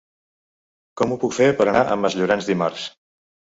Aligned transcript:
Com 1.01 1.13
ho 1.13 1.19
puc 1.25 1.37
fer 1.41 1.51
per 1.61 1.69
anar 1.73 1.85
a 1.85 1.99
Masllorenç 2.07 2.51
dimarts? 2.55 2.91